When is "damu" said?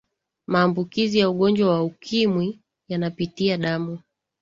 3.57-3.99